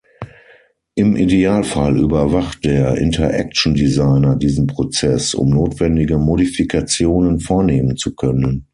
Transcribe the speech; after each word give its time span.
Im 0.95 1.15
Idealfall 1.15 1.95
überwacht 1.99 2.65
der 2.65 2.95
"Interaction 2.97 3.75
Designer" 3.75 4.35
diesen 4.35 4.65
Prozess, 4.65 5.35
um 5.35 5.51
notwendige 5.51 6.17
Modifikationen 6.17 7.39
vornehmen 7.39 7.95
zu 7.97 8.15
können. 8.15 8.65